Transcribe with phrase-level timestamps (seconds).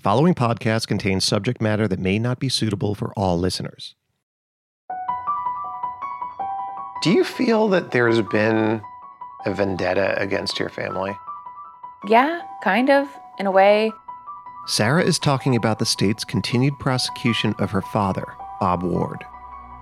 [0.00, 3.94] The following podcast contains subject matter that may not be suitable for all listeners.
[7.02, 8.80] Do you feel that there's been
[9.44, 11.14] a vendetta against your family?
[12.08, 13.92] Yeah, kind of, in a way.
[14.66, 18.24] Sarah is talking about the state's continued prosecution of her father,
[18.58, 19.22] Bob Ward.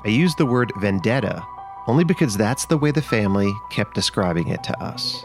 [0.04, 1.46] I use the word vendetta
[1.86, 5.24] only because that's the way the family kept describing it to us.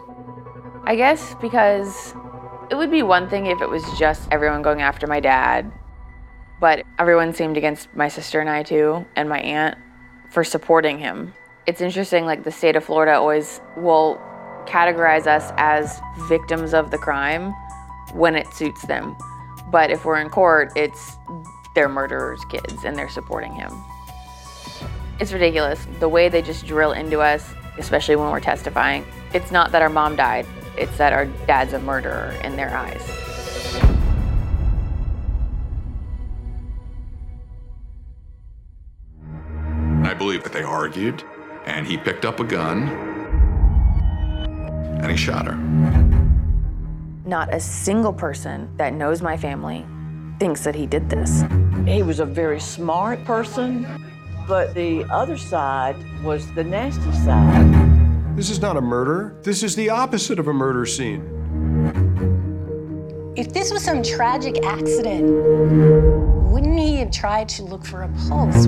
[0.84, 2.14] I guess because
[2.74, 5.70] it would be one thing if it was just everyone going after my dad,
[6.58, 9.78] but everyone seemed against my sister and I too, and my aunt
[10.28, 11.32] for supporting him.
[11.66, 14.20] It's interesting, like the state of Florida always will
[14.66, 17.52] categorize us as victims of the crime
[18.12, 19.16] when it suits them.
[19.70, 21.16] But if we're in court, it's
[21.76, 23.70] their murderer's kids and they're supporting him.
[25.20, 25.86] It's ridiculous.
[26.00, 27.48] The way they just drill into us,
[27.78, 30.44] especially when we're testifying, it's not that our mom died,
[30.76, 33.02] it's that our dad's a murderer in their eyes.
[40.04, 41.24] I believe that they argued,
[41.64, 43.14] and he picked up a gun
[45.04, 45.56] and he shot her.
[47.26, 49.84] Not a single person that knows my family
[50.38, 51.44] thinks that he did this.
[51.86, 53.86] He was a very smart person,
[54.48, 57.83] but the other side was the nasty side.
[58.34, 59.36] This is not a murder.
[59.42, 61.22] This is the opposite of a murder scene.
[63.36, 65.24] If this was some tragic accident,
[66.50, 68.66] wouldn't he have tried to look for a pulse?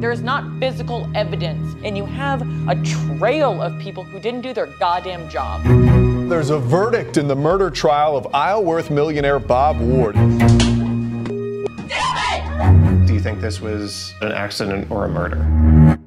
[0.00, 4.52] There is not physical evidence, and you have a trail of people who didn't do
[4.52, 5.62] their goddamn job.
[6.28, 10.16] There's a verdict in the murder trial of Isleworth millionaire Bob Ward.
[13.06, 16.00] Do you think this was an accident or a murder?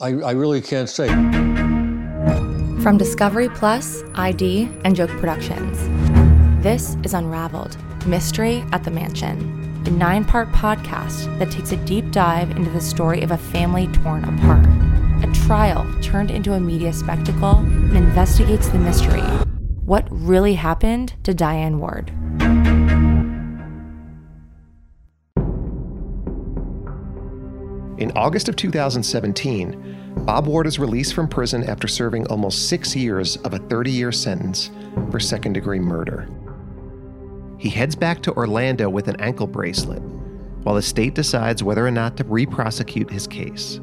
[0.00, 1.08] I, I really can't say.
[2.82, 5.78] From Discovery Plus, ID, and Joke Productions,
[6.62, 12.10] this is Unraveled Mystery at the Mansion a nine part podcast that takes a deep
[12.10, 14.66] dive into the story of a family torn apart,
[15.24, 19.22] a trial turned into a media spectacle, and investigates the mystery
[19.86, 22.12] what really happened to Diane Ward.
[28.00, 33.36] In August of 2017, Bob Ward is released from prison after serving almost six years
[33.38, 34.70] of a 30 year sentence
[35.10, 36.26] for second degree murder.
[37.58, 40.00] He heads back to Orlando with an ankle bracelet,
[40.62, 43.80] while the state decides whether or not to re prosecute his case.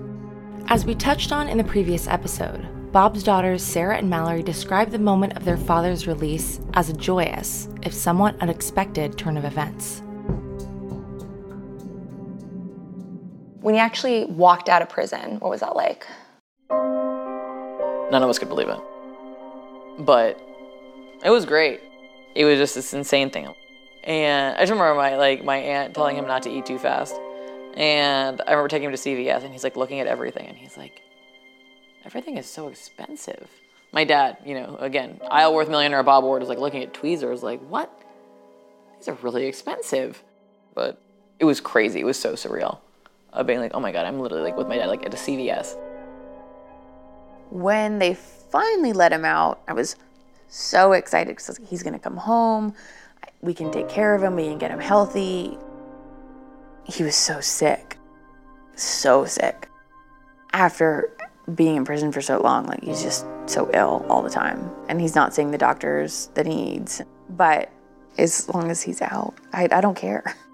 [0.65, 4.97] As we touched on in the previous episode, Bob's daughters Sarah and Mallory describe the
[4.97, 10.01] moment of their father's release as a joyous, if somewhat unexpected, turn of events.
[13.67, 16.07] When he actually walked out of prison, what was that like?
[16.69, 18.79] None of us could believe it.
[19.99, 20.39] But
[21.21, 21.81] it was great.
[22.33, 23.53] It was just this insane thing.
[24.05, 27.13] And I just remember my like my aunt telling him not to eat too fast.
[27.73, 30.77] And I remember taking him to CVS and he's like looking at everything and he's
[30.77, 31.01] like,
[32.05, 33.49] everything is so expensive.
[33.91, 37.59] My dad, you know, again, Isleworth millionaire Bob Ward is like looking at tweezers like,
[37.67, 37.91] what?
[38.97, 40.23] These are really expensive.
[40.73, 41.01] But
[41.37, 41.99] it was crazy.
[41.99, 42.79] It was so surreal.
[43.37, 45.17] Of being like, oh my God, I'm literally like with my dad like at a
[45.17, 45.77] CVS.
[47.49, 49.95] When they finally let him out, I was
[50.49, 52.73] so excited because he's gonna come home
[53.41, 55.57] we can take care of him, we can get him healthy.
[56.85, 57.97] he was so sick,
[58.75, 59.69] so sick.
[60.53, 61.11] After
[61.53, 64.99] being in prison for so long, like he's just so ill all the time, and
[64.99, 67.01] he's not seeing the doctors that he needs.
[67.29, 67.69] But
[68.17, 70.35] as long as he's out, I, I don't care.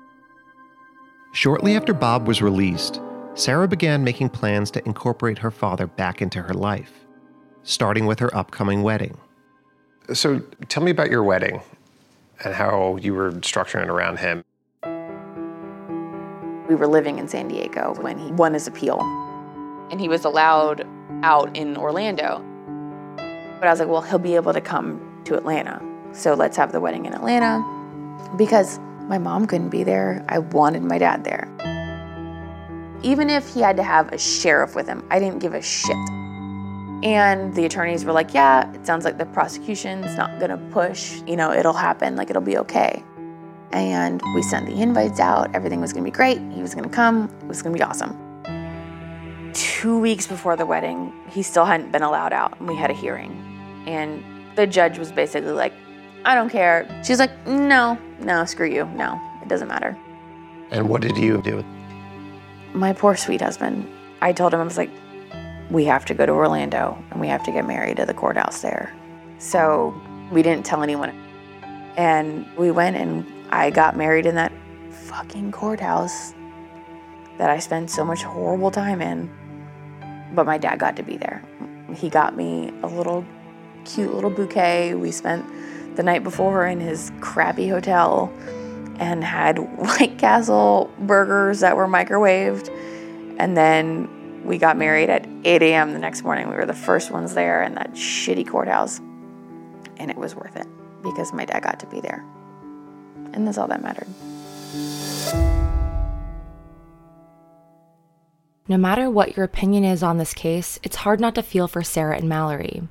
[1.33, 3.01] Shortly after Bob was released,
[3.33, 7.07] Sarah began making plans to incorporate her father back into her life,
[7.63, 9.17] starting with her upcoming wedding.
[10.13, 11.59] So tell me about your wedding
[12.43, 14.43] and how you were structuring it around him.
[16.69, 19.01] We were living in San Diego when he won his appeal,
[19.89, 20.85] and he was allowed
[21.23, 22.45] out in Orlando.
[23.59, 25.81] But I was like, well, he'll be able to come to Atlanta.
[26.11, 27.59] So let's have the wedding in Atlanta
[28.37, 30.25] because my mom couldn't be there.
[30.29, 31.49] I wanted my dad there.
[33.03, 35.97] Even if he had to have a sheriff with him, I didn't give a shit.
[37.03, 41.35] And the attorneys were like, yeah, it sounds like the prosecution's not gonna push, you
[41.35, 43.03] know, it'll happen, like it'll be okay.
[43.73, 47.29] And we sent the invites out, everything was gonna be great, he was gonna come,
[47.41, 48.17] it was gonna be awesome.
[49.53, 52.93] Two weeks before the wedding, he still hadn't been allowed out, and we had a
[52.93, 53.31] hearing.
[53.85, 54.23] And
[54.55, 55.73] the judge was basically like,
[56.23, 56.87] I don't care.
[57.03, 59.97] She's like, no, no, screw you, no, it doesn't matter.
[60.71, 61.63] And what did you do?
[62.73, 63.87] My poor sweet husband.
[64.21, 64.89] I told him, I was like,
[65.69, 68.61] we have to go to Orlando and we have to get married at the courthouse
[68.61, 68.93] there.
[69.37, 69.93] So
[70.31, 71.09] we didn't tell anyone.
[71.97, 74.51] And we went and I got married in that
[74.89, 76.33] fucking courthouse
[77.37, 79.29] that I spent so much horrible time in.
[80.33, 81.43] But my dad got to be there.
[81.95, 83.25] He got me a little
[83.85, 84.95] cute little bouquet.
[84.95, 85.45] We spent
[85.95, 88.31] the night before in his crappy hotel
[88.99, 92.69] and had White Castle burgers that were microwaved.
[93.37, 95.93] And then we got married at 8 a.m.
[95.93, 96.49] the next morning.
[96.49, 98.99] We were the first ones there in that shitty courthouse.
[99.97, 100.67] And it was worth it
[101.01, 102.23] because my dad got to be there.
[103.33, 104.07] And that's all that mattered.
[108.67, 111.83] No matter what your opinion is on this case, it's hard not to feel for
[111.83, 112.83] Sarah and Mallory.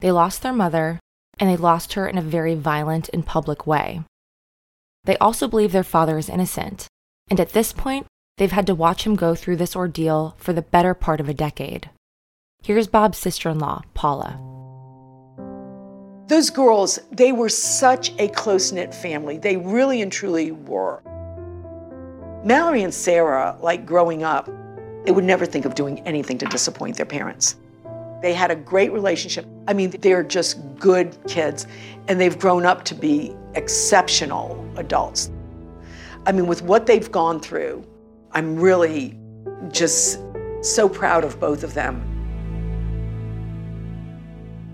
[0.00, 1.00] They lost their mother,
[1.38, 4.02] and they lost her in a very violent and public way.
[5.04, 6.86] They also believe their father is innocent,
[7.28, 8.06] and at this point,
[8.38, 11.34] they've had to watch him go through this ordeal for the better part of a
[11.34, 11.90] decade.
[12.62, 14.40] Here's Bob's sister in law, Paula.
[16.26, 19.36] Those girls, they were such a close knit family.
[19.36, 21.02] They really and truly were.
[22.44, 24.48] Mallory and Sarah, like growing up,
[25.04, 27.56] they would never think of doing anything to disappoint their parents.
[28.24, 29.44] They had a great relationship.
[29.68, 31.66] I mean, they're just good kids,
[32.08, 35.30] and they've grown up to be exceptional adults.
[36.24, 37.84] I mean, with what they've gone through,
[38.32, 39.18] I'm really
[39.72, 40.20] just
[40.62, 42.00] so proud of both of them.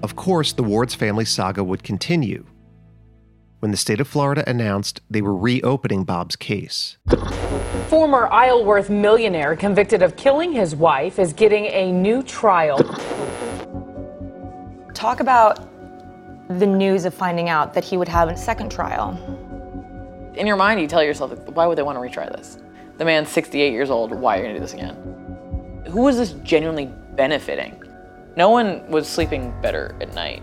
[0.05, 2.47] Of course, the Ward's family saga would continue.
[3.59, 6.99] When the state of Florida announced they were reopening Bob's case.
[7.89, 12.79] Former Isleworth millionaire convicted of killing his wife is getting a new trial.
[15.01, 15.67] Talk about
[16.59, 19.17] the news of finding out that he would have a second trial.
[20.35, 22.59] In your mind, you tell yourself, why would they want to retry this?
[22.99, 24.13] The man's 68 years old.
[24.13, 25.85] Why are you going to do this again?
[25.89, 27.83] Who was this genuinely benefiting?
[28.37, 30.43] No one was sleeping better at night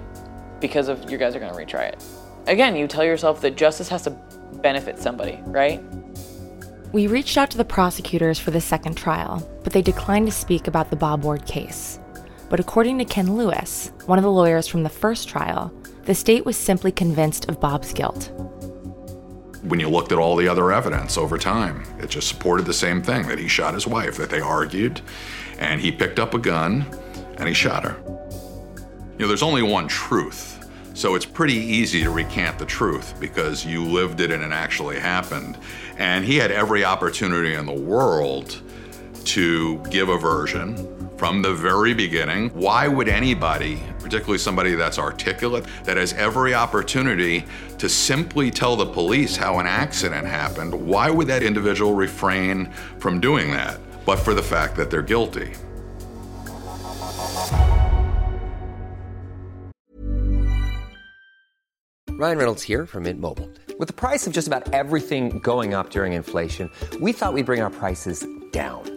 [0.60, 2.04] because of you guys are going to retry it.
[2.48, 4.10] Again, you tell yourself that justice has to
[4.64, 5.84] benefit somebody, right?
[6.92, 10.68] We reached out to the prosecutors for the second trial, but they declined to speak
[10.68, 12.00] about the Bob Ward case.
[12.50, 15.74] But according to Ken Lewis, one of the lawyers from the first trial,
[16.06, 18.32] the state was simply convinced of Bob's guilt.
[19.64, 23.02] When you looked at all the other evidence over time, it just supported the same
[23.02, 25.02] thing that he shot his wife, that they argued,
[25.60, 26.86] and he picked up a gun
[27.38, 27.98] and he shot her.
[29.18, 30.54] You know, there's only one truth.
[30.94, 35.00] So it's pretty easy to recant the truth because you lived it and it actually
[35.00, 35.58] happened.
[35.98, 38.62] And he had every opportunity in the world
[39.28, 40.76] to give a version
[41.18, 42.50] from the very beginning.
[42.50, 47.44] Why would anybody, particularly somebody that's articulate, that has every opportunity
[47.78, 53.20] to simply tell the police how an accident happened, why would that individual refrain from
[53.20, 53.80] doing that?
[54.06, 55.54] But for the fact that they're guilty.
[62.18, 63.50] Ryan Reynolds here from Mint Mobile.
[63.78, 67.62] With the price of just about everything going up during inflation, we thought we'd bring
[67.62, 68.97] our prices down.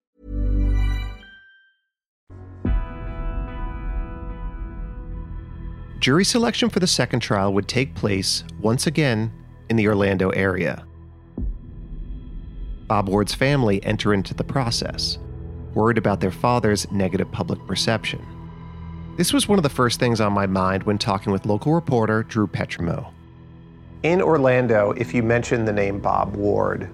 [6.01, 9.31] Jury selection for the second trial would take place once again
[9.69, 10.83] in the Orlando area.
[12.87, 15.19] Bob Ward's family enter into the process,
[15.75, 18.19] worried about their father's negative public perception.
[19.15, 22.23] This was one of the first things on my mind when talking with local reporter
[22.23, 23.13] Drew Petrimo.
[24.01, 26.89] In Orlando, if you mention the name Bob Ward,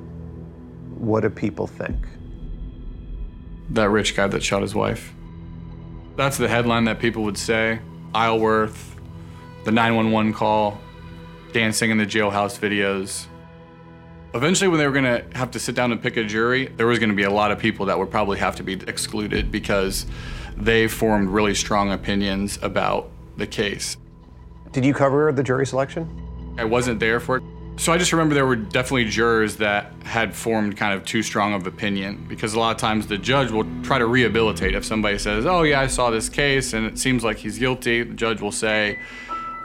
[0.99, 1.95] what do people think?
[3.69, 5.13] That rich guy that shot his wife.
[6.17, 7.79] That's the headline that people would say.
[8.13, 8.96] Isleworth,
[9.67, 10.79] the 911 call,
[11.51, 13.25] dancing in the jailhouse videos.
[14.33, 16.87] Eventually, when they were going to have to sit down and pick a jury, there
[16.87, 19.51] was going to be a lot of people that would probably have to be excluded
[19.51, 20.05] because
[20.55, 23.97] they formed really strong opinions about the case.
[24.71, 26.07] Did you cover the jury selection?
[26.57, 27.43] I wasn't there for it.
[27.75, 31.53] So I just remember there were definitely jurors that had formed kind of too strong
[31.53, 34.75] of opinion because a lot of times the judge will try to rehabilitate.
[34.75, 38.01] If somebody says, Oh, yeah, I saw this case and it seems like he's guilty,
[38.03, 38.97] the judge will say,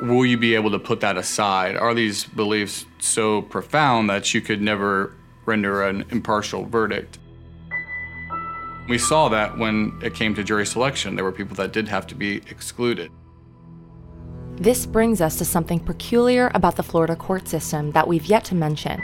[0.03, 1.77] Will you be able to put that aside?
[1.77, 5.15] Are these beliefs so profound that you could never
[5.47, 7.21] render an impartial verdict?
[8.89, 11.15] We saw that when it came to jury selection.
[11.15, 13.13] There were people that did have to be excluded.
[14.57, 18.57] This brings us to something peculiar about the Florida court system that we've yet to
[18.57, 19.01] mention.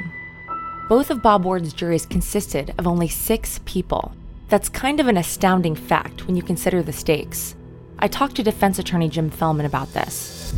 [0.88, 4.16] Both of Bob Ward's juries consisted of only six people.
[4.48, 7.54] That's kind of an astounding fact when you consider the stakes.
[8.00, 10.54] I talked to defense attorney Jim Fellman about this.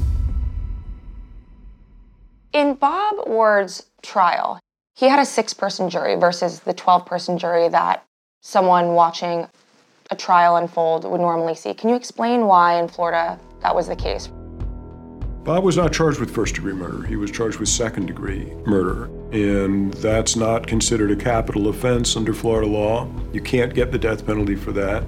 [2.52, 4.59] In Bob Ward's trial,
[4.97, 8.04] he had a six person jury versus the 12 person jury that
[8.40, 9.47] someone watching
[10.11, 11.73] a trial unfold would normally see.
[11.75, 14.30] Can you explain why in Florida that was the case?
[15.45, 17.07] Bob was not charged with first degree murder.
[17.07, 19.04] He was charged with second degree murder.
[19.30, 23.09] And that's not considered a capital offense under Florida law.
[23.33, 25.04] You can't get the death penalty for that.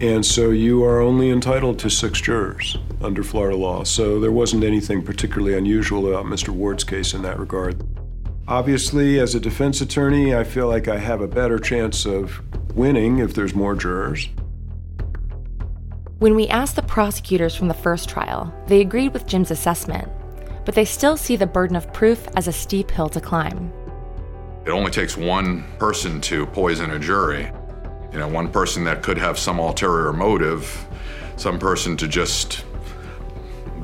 [0.00, 3.84] And so you are only entitled to six jurors under Florida law.
[3.84, 6.48] So there wasn't anything particularly unusual about Mr.
[6.48, 7.82] Ward's case in that regard.
[8.48, 12.40] Obviously, as a defense attorney, I feel like I have a better chance of
[12.76, 14.28] winning if there's more jurors.
[16.18, 20.08] When we asked the prosecutors from the first trial, they agreed with Jim's assessment,
[20.64, 23.72] but they still see the burden of proof as a steep hill to climb.
[24.64, 27.50] It only takes one person to poison a jury.
[28.12, 30.86] You know, one person that could have some ulterior motive,
[31.36, 32.64] some person to just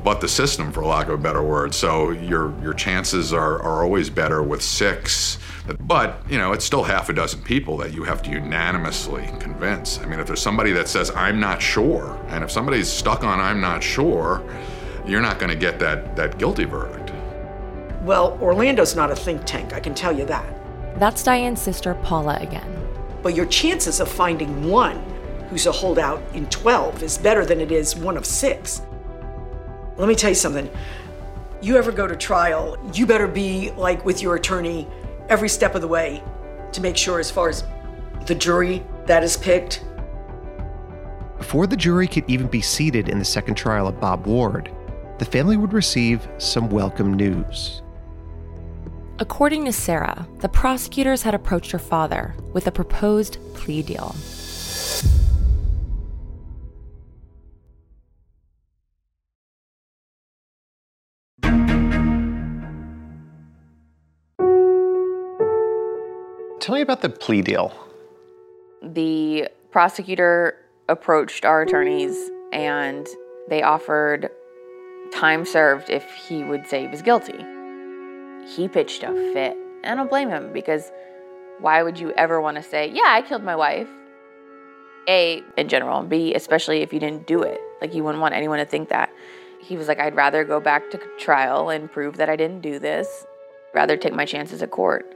[0.03, 1.73] butt the system, for lack of a better word.
[1.73, 5.37] So your your chances are, are always better with six.
[5.79, 9.97] But, you know, it's still half a dozen people that you have to unanimously convince.
[9.99, 13.39] I mean, if there's somebody that says, I'm not sure, and if somebody's stuck on
[13.39, 14.43] I'm not sure,
[15.05, 17.13] you're not going to get that, that guilty verdict.
[18.01, 20.99] Well, Orlando's not a think tank, I can tell you that.
[20.99, 22.87] That's Diane's sister, Paula, again.
[23.21, 25.01] But your chances of finding one
[25.49, 28.81] who's a holdout in 12 is better than it is one of six.
[29.97, 30.69] Let me tell you something.
[31.61, 34.87] You ever go to trial, you better be like with your attorney
[35.29, 36.23] every step of the way
[36.71, 37.63] to make sure, as far as
[38.25, 39.85] the jury that is picked.
[41.37, 44.71] Before the jury could even be seated in the second trial of Bob Ward,
[45.19, 47.81] the family would receive some welcome news.
[49.19, 54.15] According to Sarah, the prosecutors had approached her father with a proposed plea deal.
[66.63, 67.73] Tell me about the plea deal.
[68.81, 73.05] The prosecutor approached our attorneys and
[73.49, 74.29] they offered
[75.11, 77.37] time served if he would say he was guilty.
[78.47, 79.57] He pitched a fit.
[79.83, 80.89] I don't blame him because
[81.59, 83.89] why would you ever want to say, Yeah, I killed my wife?
[85.09, 87.59] A, in general, and B, especially if you didn't do it.
[87.81, 89.09] Like, you wouldn't want anyone to think that.
[89.59, 92.79] He was like, I'd rather go back to trial and prove that I didn't do
[92.79, 93.25] this,
[93.73, 95.13] rather take my chances at court.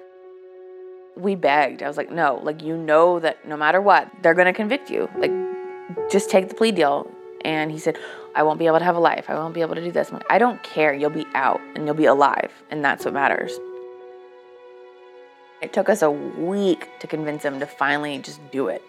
[1.17, 1.83] We begged.
[1.83, 4.89] I was like, No, like, you know that no matter what, they're going to convict
[4.89, 5.09] you.
[5.17, 5.31] Like,
[6.11, 7.09] just take the plea deal.
[7.43, 7.97] And he said,
[8.35, 9.29] I won't be able to have a life.
[9.29, 10.11] I won't be able to do this.
[10.11, 10.93] Like, I don't care.
[10.93, 12.51] You'll be out and you'll be alive.
[12.69, 13.51] And that's what matters.
[15.61, 18.83] It took us a week to convince him to finally just do it.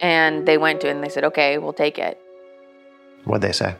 [0.00, 2.18] And they went to it and they said, okay, we'll take it.
[3.24, 3.76] What'd they say?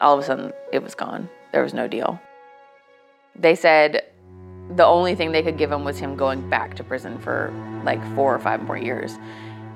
[0.00, 1.28] All of a sudden, it was gone.
[1.52, 2.20] There was no deal.
[3.36, 4.02] They said
[4.70, 7.52] the only thing they could give him was him going back to prison for
[7.84, 9.18] like four or five more years.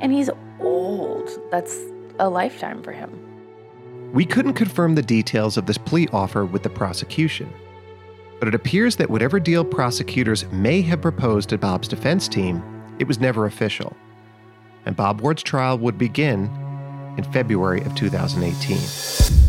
[0.01, 0.31] And he's
[0.61, 1.31] old.
[1.51, 1.79] That's
[2.19, 3.25] a lifetime for him.
[4.13, 7.53] We couldn't confirm the details of this plea offer with the prosecution,
[8.39, 12.63] but it appears that whatever deal prosecutors may have proposed to Bob's defense team,
[12.99, 13.95] it was never official.
[14.87, 16.45] And Bob Ward's trial would begin
[17.19, 19.48] in February of 2018.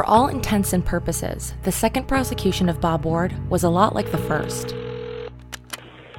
[0.00, 4.10] For all intents and purposes, the second prosecution of Bob Ward was a lot like
[4.10, 4.74] the first.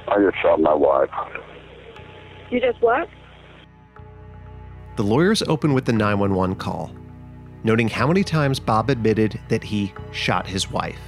[0.06, 1.10] I just shot my wife.
[2.52, 3.08] You just what?
[4.94, 6.92] The lawyers open with the 911 call,
[7.64, 11.00] noting how many times Bob admitted that he shot his wife.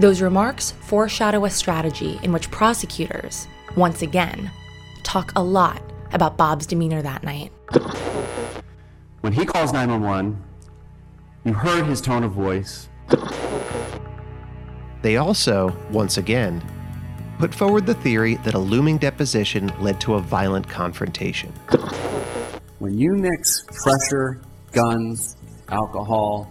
[0.00, 4.50] Those remarks foreshadow a strategy in which prosecutors, once again,
[5.04, 5.80] talk a lot
[6.12, 7.52] about Bob's demeanor that night.
[9.20, 10.42] When he calls 911,
[11.44, 12.88] you heard his tone of voice.
[15.02, 16.62] They also, once again,
[17.38, 21.52] put forward the theory that a looming deposition led to a violent confrontation.
[22.78, 24.40] When you mix pressure,
[24.72, 25.36] guns,
[25.68, 26.50] alcohol,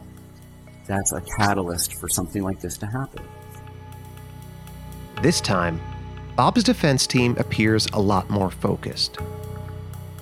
[0.85, 3.23] that's a catalyst for something like this to happen.
[5.21, 5.81] This time,
[6.35, 9.17] Bob's defense team appears a lot more focused.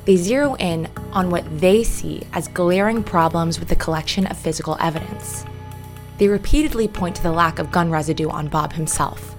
[0.06, 4.78] They zero in on what they see as glaring problems with the collection of physical
[4.80, 5.46] evidence.
[6.18, 9.36] They repeatedly point to the lack of gun residue on Bob himself.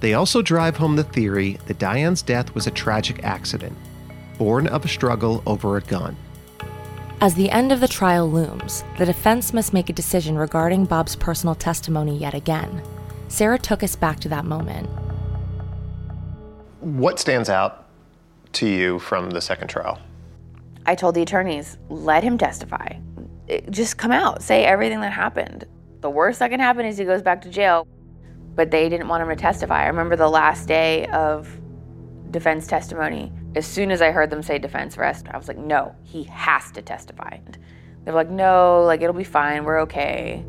[0.00, 3.76] They also drive home the theory that Diane's death was a tragic accident,
[4.38, 6.16] born of a struggle over a gun.
[7.20, 11.14] As the end of the trial looms, the defense must make a decision regarding Bob's
[11.14, 12.82] personal testimony yet again.
[13.28, 14.88] Sarah took us back to that moment.
[16.80, 17.79] What stands out
[18.52, 19.98] to you from the second trial?
[20.86, 22.94] I told the attorneys, let him testify.
[23.46, 25.64] It- just come out, say everything that happened.
[26.00, 27.86] The worst that can happen is he goes back to jail.
[28.54, 29.84] But they didn't want him to testify.
[29.84, 31.48] I remember the last day of
[32.30, 33.32] defense testimony.
[33.54, 36.70] As soon as I heard them say defense rest, I was like, no, he has
[36.72, 37.38] to testify.
[38.04, 40.44] They were like, no, like it'll be fine, we're okay.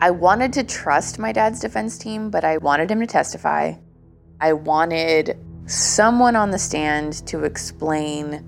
[0.00, 3.74] I wanted to trust my dad's defense team, but I wanted him to testify.
[4.40, 5.38] I wanted
[5.70, 8.44] someone on the stand to explain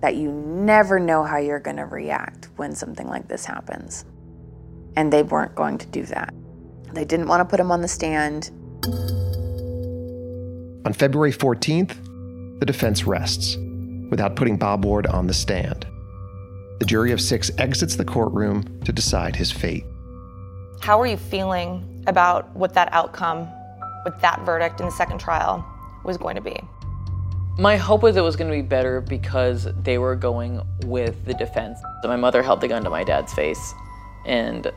[0.00, 4.04] that you never know how you're going to react when something like this happens.
[4.96, 6.34] And they weren't going to do that.
[6.92, 8.50] They didn't want to put him on the stand.
[10.84, 13.56] On February 14th, the defense rests
[14.10, 15.86] without putting Bob Ward on the stand.
[16.80, 19.84] The jury of six exits the courtroom to decide his fate.
[20.80, 23.48] How are you feeling about what that outcome
[24.04, 25.64] with that verdict in the second trial
[26.04, 26.58] was going to be?
[27.58, 31.34] My hope was it was going to be better because they were going with the
[31.34, 31.78] defense.
[32.02, 33.74] So my mother held the gun to my dad's face,
[34.24, 34.72] and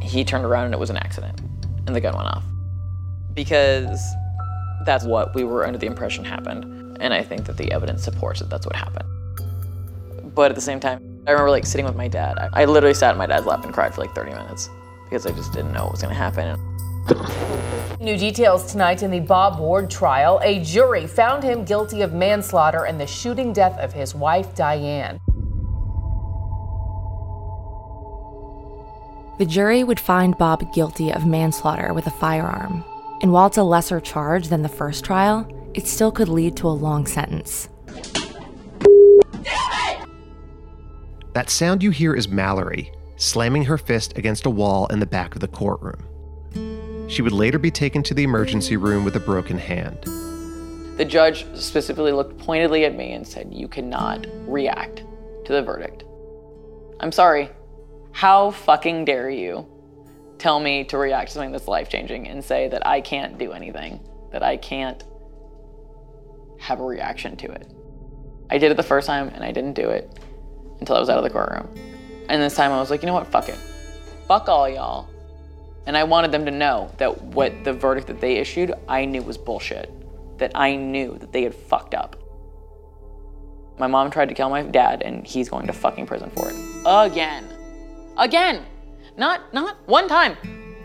[0.00, 1.40] he turned around and it was an accident,
[1.86, 2.44] and the gun went off.
[3.34, 4.00] Because
[4.84, 8.40] that's what we were under the impression happened, and I think that the evidence supports
[8.40, 9.08] that that's what happened.
[10.34, 12.38] But at the same time, I remember like sitting with my dad.
[12.38, 14.70] I, I literally sat in my dad's lap and cried for like 30 minutes
[15.04, 16.58] because I just didn't know what was going to happen.
[18.00, 20.40] New details tonight in the Bob Ward trial.
[20.42, 25.20] A jury found him guilty of manslaughter and the shooting death of his wife, Diane.
[29.38, 32.84] The jury would find Bob guilty of manslaughter with a firearm.
[33.20, 36.68] And while it's a lesser charge than the first trial, it still could lead to
[36.68, 37.68] a long sentence.
[41.34, 45.34] That sound you hear is Mallory slamming her fist against a wall in the back
[45.34, 46.04] of the courtroom.
[47.08, 50.04] She would later be taken to the emergency room with a broken hand.
[50.98, 55.04] The judge specifically looked pointedly at me and said, You cannot react
[55.46, 56.04] to the verdict.
[57.00, 57.48] I'm sorry.
[58.12, 59.66] How fucking dare you
[60.38, 63.52] tell me to react to something that's life changing and say that I can't do
[63.52, 64.00] anything,
[64.32, 65.02] that I can't
[66.58, 67.72] have a reaction to it?
[68.50, 70.18] I did it the first time and I didn't do it
[70.80, 71.68] until I was out of the courtroom.
[72.28, 73.28] And this time I was like, you know what?
[73.28, 73.58] Fuck it.
[74.26, 75.08] Fuck all y'all.
[75.88, 79.22] And I wanted them to know that what the verdict that they issued, I knew
[79.22, 79.90] was bullshit.
[80.36, 82.14] That I knew that they had fucked up.
[83.78, 86.56] My mom tried to kill my dad, and he's going to fucking prison for it.
[86.84, 87.46] Again.
[88.18, 88.66] Again.
[89.16, 90.36] Not not one time.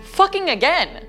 [0.04, 1.06] Fucking again.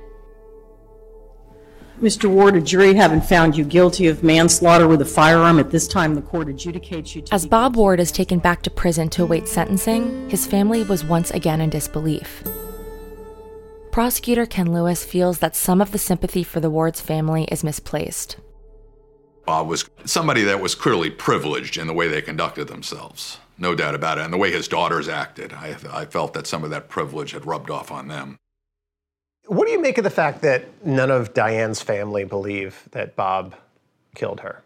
[2.00, 2.28] Mr.
[2.28, 6.16] Ward, a jury having found you guilty of manslaughter with a firearm, at this time
[6.16, 7.33] the court adjudicates you to.
[7.33, 11.30] As Bob Ward is taken back to prison to await sentencing, his family was once
[11.30, 12.42] again in disbelief.
[13.94, 18.38] Prosecutor Ken Lewis feels that some of the sympathy for the Ward's family is misplaced.
[19.46, 23.38] Bob was somebody that was clearly privileged in the way they conducted themselves.
[23.57, 24.24] No doubt about it.
[24.24, 27.46] And the way his daughters acted, I, I felt that some of that privilege had
[27.46, 28.37] rubbed off on them.
[29.46, 33.54] What do you make of the fact that none of Diane's family believe that Bob
[34.16, 34.64] killed her?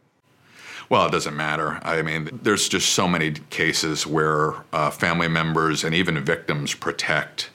[0.89, 1.81] Well, it doesn't matter.
[1.83, 7.51] I mean, there's just so many cases where uh, family members and even victims protect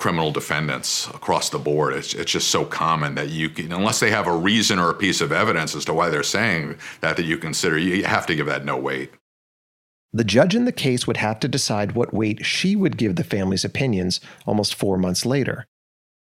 [0.00, 1.92] criminal defendants across the board.
[1.92, 4.94] It's, it's just so common that you can, unless they have a reason or a
[4.94, 8.34] piece of evidence as to why they're saying that, that you consider, you have to
[8.34, 9.12] give that no weight.
[10.12, 13.22] The judge in the case would have to decide what weight she would give the
[13.22, 15.66] family's opinions almost four months later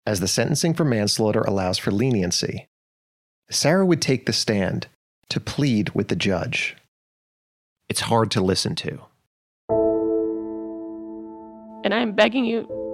[0.08, 2.68] as the sentencing for manslaughter allows for leniency.
[3.52, 4.88] Sarah would take the stand
[5.30, 6.76] to plead with the judge.
[7.90, 9.02] It's hard to listen to.
[11.84, 12.87] And I am begging you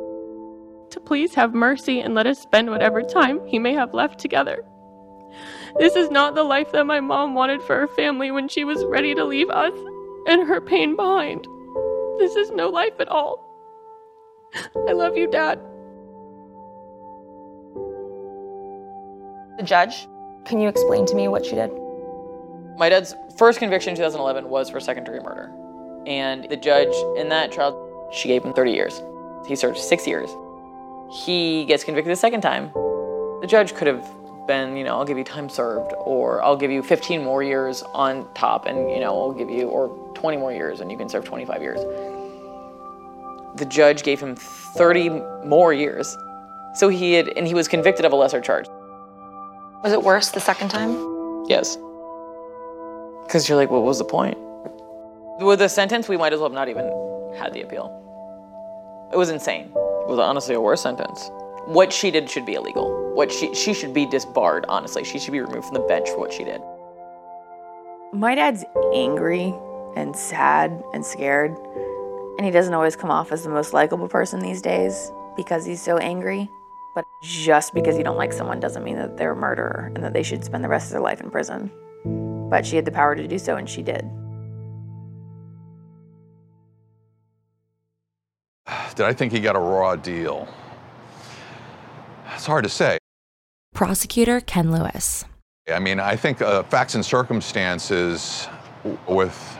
[0.93, 4.63] to please have mercy and let us spend whatever time he may have left together.
[5.79, 8.85] This is not the life that my mom wanted for her family when she was
[8.85, 9.73] ready to leave us
[10.27, 11.47] and her pain behind.
[12.19, 13.43] This is no life at all.
[14.87, 15.59] I love you, Dad.
[19.57, 20.07] The judge,
[20.45, 21.71] can you explain to me what she did?
[22.77, 25.51] My dad's first conviction in 2011 was for second degree murder.
[26.05, 29.01] And the judge in that trial, she gave him 30 years.
[29.47, 30.29] He served six years.
[31.13, 32.71] He gets convicted the second time.
[32.73, 34.03] The judge could have
[34.47, 37.83] been, you know, I'll give you time served, or I'll give you 15 more years
[37.93, 41.07] on top, and, you know, I'll give you, or 20 more years, and you can
[41.07, 41.79] serve 25 years.
[43.57, 45.09] The judge gave him 30
[45.45, 46.17] more years.
[46.73, 48.67] So he had, and he was convicted of a lesser charge.
[49.83, 51.45] Was it worse the second time?
[51.47, 51.77] Yes.
[53.25, 54.37] Because you're like, what was the point?
[55.39, 56.85] With the sentence, we might as well have not even
[57.37, 57.99] had the appeal.
[59.11, 59.71] It was insane.
[60.07, 61.31] Was honestly a worse sentence.
[61.65, 63.13] What she did should be illegal.
[63.13, 65.03] What she she should be disbarred, honestly.
[65.03, 66.61] She should be removed from the bench for what she did.
[68.11, 69.53] My dad's angry
[69.95, 71.55] and sad and scared,
[72.37, 75.81] and he doesn't always come off as the most likable person these days because he's
[75.81, 76.49] so angry.
[76.95, 80.13] But just because you don't like someone doesn't mean that they're a murderer and that
[80.13, 81.71] they should spend the rest of their life in prison.
[82.49, 84.07] But she had the power to do so, and she did.
[88.95, 90.47] Did I think he got a raw deal?
[92.33, 92.97] It's hard to say.
[93.73, 95.25] Prosecutor Ken Lewis.
[95.73, 98.47] I mean, I think uh, facts and circumstances
[99.07, 99.57] with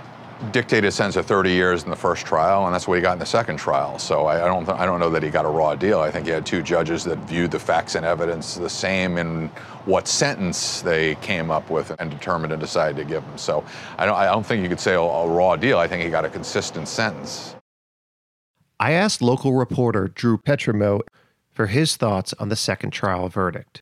[0.52, 3.13] dictated a sentence of 30 years in the first trial, and that's what he got
[3.13, 3.98] in the second trial.
[3.98, 6.00] So I, I don't, th- I don't know that he got a raw deal.
[6.00, 9.48] I think he had two judges that viewed the facts and evidence the same in
[9.86, 13.38] what sentence they came up with and determined and decided to give him.
[13.38, 13.63] So
[13.98, 15.78] I don't, I don't think you could say a, a raw deal.
[15.78, 17.56] I think he got a consistent sentence.
[18.80, 21.02] I asked local reporter Drew Petrimo
[21.52, 23.82] for his thoughts on the second trial verdict.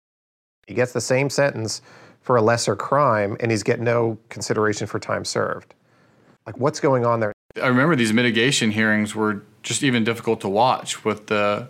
[0.67, 1.82] He gets the same sentence
[2.21, 5.73] for a lesser crime, and he's getting no consideration for time served.
[6.45, 7.34] Like, what's going on there?
[7.62, 11.67] I remember these mitigation hearings were just even difficult to watch with the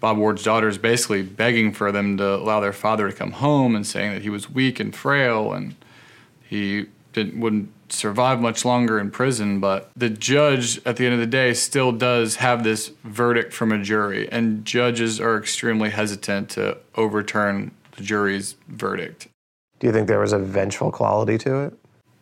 [0.00, 3.86] Bob Ward's daughters basically begging for them to allow their father to come home and
[3.86, 5.74] saying that he was weak and frail and
[6.48, 9.60] he didn't wouldn't survive much longer in prison.
[9.60, 13.72] But the judge, at the end of the day, still does have this verdict from
[13.72, 19.28] a jury, and judges are extremely hesitant to overturn the jury's verdict.
[19.78, 21.74] Do you think there was a vengeful quality to it?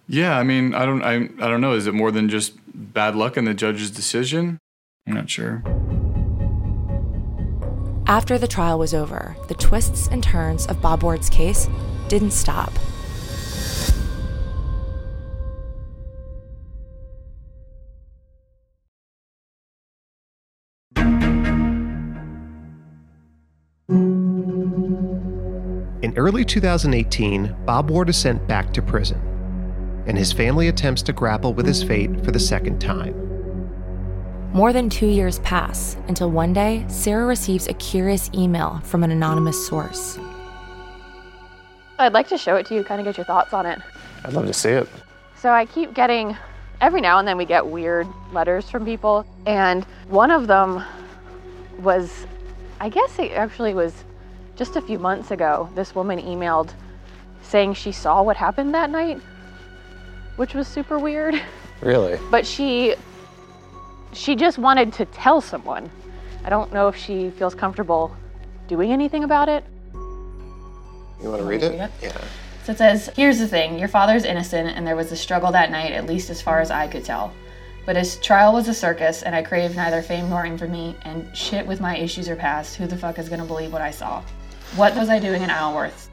[0.07, 1.73] Yeah, I mean, I don't, I, I don't know.
[1.73, 4.59] Is it more than just bad luck in the judge's decision?
[5.07, 5.63] I'm not sure.
[8.07, 11.69] After the trial was over, the twists and turns of Bob Ward's case
[12.09, 12.73] didn't stop.
[26.15, 29.21] In early 2018, Bob Ward is sent back to prison,
[30.07, 33.13] and his family attempts to grapple with his fate for the second time.
[34.53, 39.11] More than two years pass until one day, Sarah receives a curious email from an
[39.11, 40.17] anonymous source.
[41.99, 43.81] I'd like to show it to you, kind of get your thoughts on it.
[44.25, 44.89] I'd love to see it.
[45.37, 46.37] So I keep getting,
[46.81, 50.81] every now and then we get weird letters from people, and one of them
[51.81, 52.25] was,
[52.79, 54.05] I guess it actually was
[54.57, 55.69] just a few months ago.
[55.75, 56.73] This woman emailed
[57.43, 59.21] saying she saw what happened that night,
[60.37, 61.41] which was super weird.
[61.81, 62.19] Really?
[62.31, 62.95] But she
[64.13, 65.91] she just wanted to tell someone.
[66.45, 68.15] I don't know if she feels comfortable
[68.69, 69.65] doing anything about it.
[69.93, 71.73] You want to read it?
[71.73, 71.91] read it?
[72.03, 72.25] Yeah.
[72.65, 75.71] So it says, Here's the thing your father's innocent, and there was a struggle that
[75.71, 77.33] night, at least as far as I could tell.
[77.87, 81.67] But his trial was a circus, and I craved neither fame nor infamy, and shit
[81.67, 82.77] with my issues are past.
[82.77, 84.23] Who the fuck is gonna believe what I saw?
[84.77, 86.11] What was I doing in Isleworth?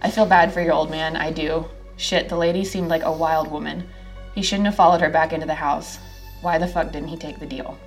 [0.00, 1.66] I feel bad for your old man, I do.
[1.96, 3.86] Shit, the lady seemed like a wild woman.
[4.34, 5.98] He shouldn't have followed her back into the house.
[6.40, 7.78] Why the fuck didn't he take the deal?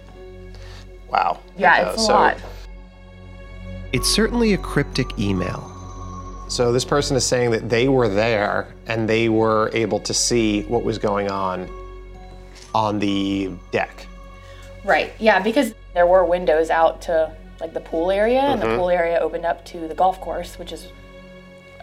[1.09, 1.39] Wow.
[1.57, 2.37] Yeah, Uh, it's a so- lot.
[3.93, 5.73] It's certainly a cryptic email.
[6.49, 10.63] So this person is saying that they were there and they were able to see
[10.63, 11.69] what was going on
[12.75, 14.05] on the deck.
[14.85, 15.11] Right.
[15.19, 18.77] Yeah, because there were windows out to like the pool area, and the Mhm.
[18.77, 20.87] pool area opened up to the golf course, which is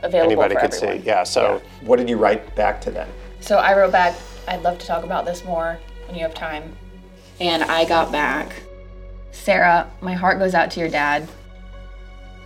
[0.02, 0.98] available Anybody for could everyone.
[1.00, 1.06] see.
[1.06, 1.22] Yeah.
[1.24, 3.08] So what did you write back to them?
[3.40, 4.14] So I wrote back,
[4.46, 6.76] I'd love to talk about this more when you have time.
[7.40, 8.62] And I got back,
[9.32, 11.26] Sarah, my heart goes out to your dad.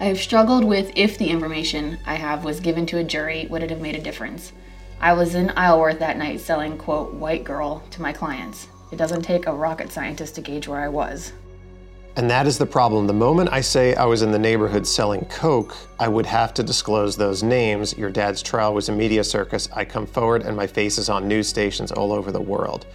[0.00, 3.62] I have struggled with if the information I have was given to a jury, would
[3.62, 4.52] it have made a difference?
[5.00, 8.68] I was in Isleworth that night selling, quote, white girl to my clients.
[8.90, 11.32] It doesn't take a rocket scientist to gauge where I was.
[12.16, 13.06] And that is the problem.
[13.06, 16.64] The moment I say I was in the neighborhood selling coke, I would have to
[16.64, 17.96] disclose those names.
[17.96, 19.68] Your dad's trial was a media circus.
[19.72, 22.86] I come forward and my face is on news stations all over the world.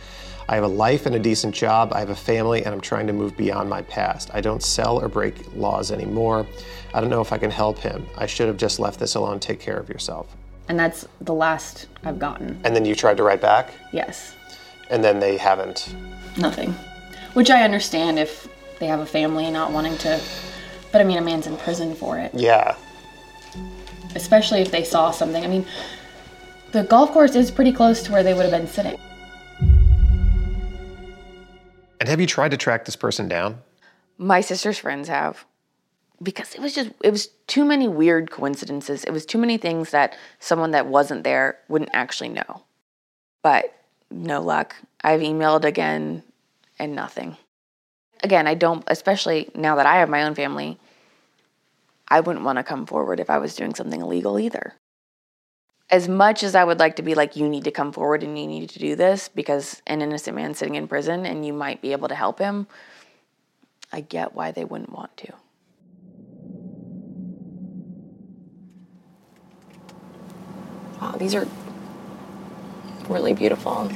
[0.50, 1.94] I have a life and a decent job.
[1.94, 4.30] I have a family and I'm trying to move beyond my past.
[4.34, 6.46] I don't sell or break laws anymore.
[6.94, 8.06] I don't know if I can help him.
[8.18, 9.40] I should have just left this alone.
[9.40, 10.36] Take care of yourself.
[10.68, 12.60] And that's the last I've gotten.
[12.66, 14.36] And then you tried to write back, Yes,
[14.90, 15.96] and then they haven't.
[16.38, 16.76] nothing.
[17.36, 18.48] Which I understand if
[18.80, 20.22] they have a family not wanting to.
[20.92, 22.32] But I mean, a man's in prison for it.
[22.34, 22.76] Yeah.
[24.16, 25.44] Especially if they saw something.
[25.44, 25.66] I mean,
[26.72, 29.00] the golf course is pretty close to where they would have been sitting.
[32.00, 33.60] And have you tried to track this person down?
[34.18, 35.46] My sister's friends have.
[36.22, 39.04] Because it was just, it was too many weird coincidences.
[39.04, 42.64] It was too many things that someone that wasn't there wouldn't actually know.
[43.42, 43.74] But
[44.12, 44.76] no luck.
[45.04, 46.24] I've emailed again
[46.80, 47.38] and nothing.
[48.24, 50.80] Again, I don't, especially now that I have my own family,
[52.08, 54.76] I wouldn't want to come forward if I was doing something illegal either.
[55.90, 58.40] As much as I would like to be like, you need to come forward and
[58.40, 61.82] you need to do this because an innocent man's sitting in prison and you might
[61.82, 62.66] be able to help him,
[63.92, 65.34] I get why they wouldn't want to.
[71.02, 71.48] Wow, these are
[73.10, 73.92] really beautiful.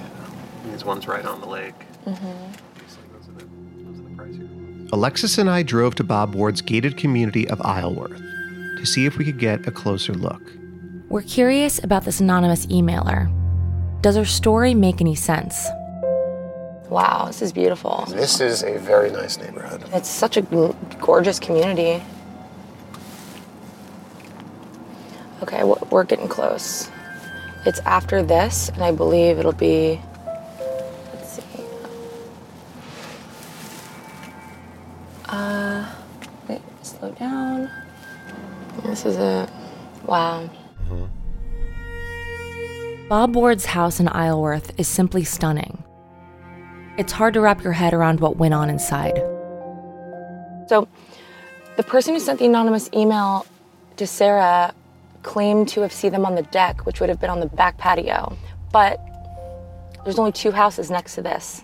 [0.66, 1.74] These ones right on the lake.
[2.06, 2.67] Mm-hmm.
[4.94, 8.18] Alexis and I drove to Bob Ward's gated community of Isleworth
[8.78, 10.42] to see if we could get a closer look.
[11.10, 13.32] We're curious about this anonymous emailer.
[14.02, 15.68] Does her story make any sense?
[16.90, 18.06] Wow, this is beautiful.
[18.10, 19.84] This is a very nice neighborhood.
[19.94, 22.02] It's such a g- gorgeous community.
[25.44, 26.90] Okay, we're getting close.
[27.66, 30.00] It's after this, and I believe it'll be.
[36.98, 37.70] Slow down.
[38.84, 39.50] This is it.
[40.06, 40.50] Wow.
[40.90, 41.06] Mm-hmm.
[43.08, 45.84] Bob Ward's house in Isleworth is simply stunning.
[46.98, 49.18] It's hard to wrap your head around what went on inside.
[50.68, 50.88] So,
[51.76, 53.46] the person who sent the anonymous email
[53.98, 54.74] to Sarah
[55.22, 57.78] claimed to have seen them on the deck, which would have been on the back
[57.78, 58.36] patio.
[58.72, 59.00] But
[60.04, 61.64] there's only two houses next to this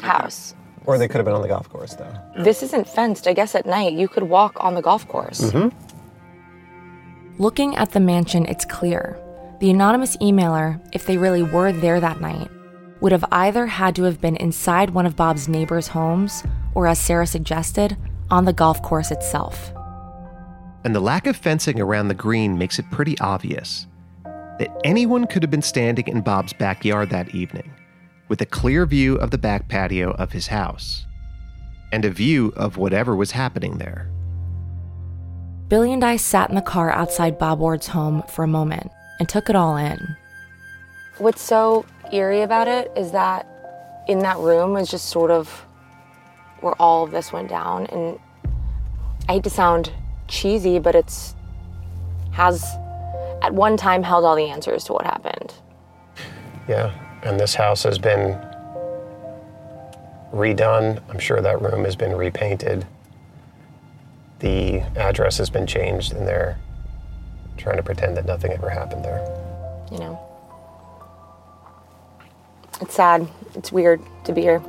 [0.00, 0.54] house.
[0.88, 2.10] Or they could have been on the golf course, though.
[2.38, 3.28] This isn't fenced.
[3.28, 5.42] I guess at night you could walk on the golf course.
[5.42, 5.76] Mm-hmm.
[7.38, 9.20] Looking at the mansion, it's clear.
[9.60, 12.48] The anonymous emailer, if they really were there that night,
[13.02, 16.42] would have either had to have been inside one of Bob's neighbors' homes
[16.74, 17.98] or, as Sarah suggested,
[18.30, 19.70] on the golf course itself.
[20.84, 23.86] And the lack of fencing around the green makes it pretty obvious
[24.24, 27.70] that anyone could have been standing in Bob's backyard that evening
[28.28, 31.06] with a clear view of the back patio of his house
[31.92, 34.10] and a view of whatever was happening there.
[35.68, 39.28] Billy and I sat in the car outside Bob Ward's home for a moment and
[39.28, 40.16] took it all in.
[41.18, 43.46] What's so eerie about it is that
[44.08, 45.48] in that room is just sort of
[46.60, 47.86] where all of this went down.
[47.86, 48.18] And
[49.28, 49.92] I hate to sound
[50.26, 51.34] cheesy, but it's
[52.32, 52.64] has
[53.42, 55.54] at one time held all the answers to what happened.
[56.68, 58.38] Yeah, and this house has been
[60.32, 61.00] redone.
[61.08, 62.86] I'm sure that room has been repainted.
[64.40, 66.58] The address has been changed, and they're
[67.56, 69.20] trying to pretend that nothing ever happened there.
[69.90, 70.20] You know,
[72.80, 73.26] it's sad.
[73.54, 74.62] It's weird to be here.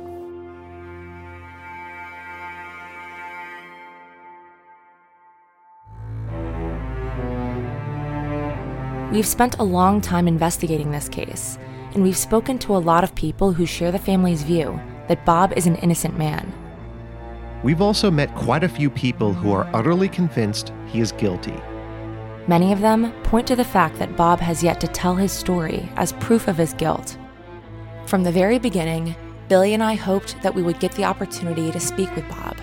[9.12, 11.58] We've spent a long time investigating this case,
[11.94, 15.52] and we've spoken to a lot of people who share the family's view that Bob
[15.56, 16.52] is an innocent man.
[17.62, 21.56] We've also met quite a few people who are utterly convinced he is guilty.
[22.46, 25.88] Many of them point to the fact that Bob has yet to tell his story
[25.96, 27.18] as proof of his guilt.
[28.06, 29.14] From the very beginning,
[29.48, 32.56] Billy and I hoped that we would get the opportunity to speak with Bob.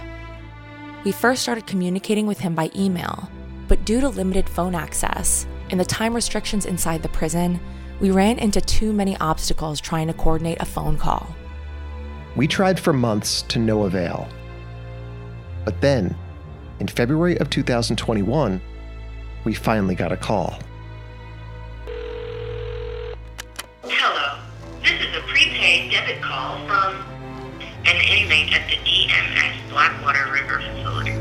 [1.04, 3.30] We first started communicating with him by email,
[3.68, 7.60] but due to limited phone access and the time restrictions inside the prison,
[8.00, 11.36] we ran into too many obstacles trying to coordinate a phone call.
[12.36, 14.28] We tried for months to no avail.
[15.66, 16.16] But then,
[16.80, 18.62] in February of 2021,
[19.44, 20.60] we finally got a call.
[23.84, 24.40] Hello.
[24.84, 26.96] This is a prepaid debit call from
[27.86, 31.12] an inmate at the EMS Blackwater River facility.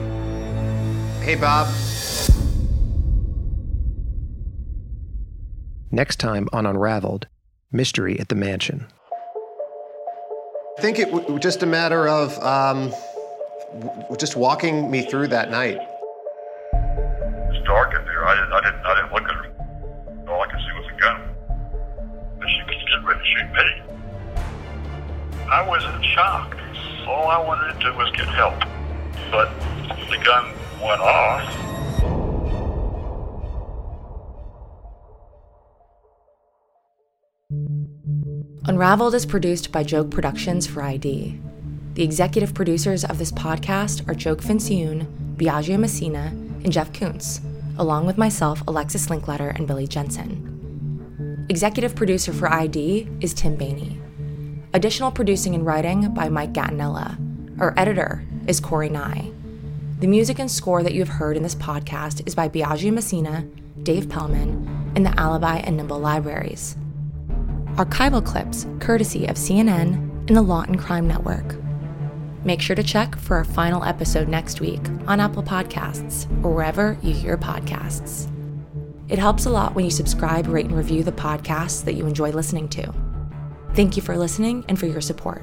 [1.24, 1.68] Hey, Bob.
[5.96, 7.26] Next time on Unraveled
[7.72, 8.86] Mystery at the Mansion.
[10.76, 12.92] I think it was just a matter of um,
[13.80, 15.78] w- just walking me through that night.
[17.48, 18.26] It's dark in there.
[18.26, 20.28] I didn't, I didn't, I didn't look at her.
[20.28, 21.18] All I could see was a gun.
[22.42, 23.66] And she was getting ready to shoot me.
[25.50, 26.58] I was in shock.
[27.08, 28.60] All I wanted to do was get help.
[29.30, 29.48] But
[30.10, 31.75] the gun went off.
[38.76, 41.40] Unraveled is produced by Joke Productions for ID.
[41.94, 45.06] The executive producers of this podcast are Joke Fincioen,
[45.38, 46.26] Biagio Messina,
[46.62, 47.40] and Jeff Kuntz,
[47.78, 51.46] along with myself, Alexis Linkletter, and Billy Jensen.
[51.48, 53.98] Executive producer for ID is Tim Bainey.
[54.74, 57.16] Additional producing and writing by Mike Gattinella.
[57.58, 59.32] Our editor is Corey Nye.
[60.00, 63.48] The music and score that you have heard in this podcast is by Biagio Messina,
[63.82, 66.76] Dave Pellman, and the Alibi and Nimble Libraries
[67.76, 69.94] archival clips courtesy of CNN
[70.28, 71.56] and the Law and Crime Network.
[72.44, 76.96] Make sure to check for our final episode next week on Apple Podcasts or wherever
[77.02, 78.30] you hear podcasts.
[79.08, 82.30] It helps a lot when you subscribe, rate, and review the podcasts that you enjoy
[82.30, 82.92] listening to.
[83.74, 85.42] Thank you for listening and for your support.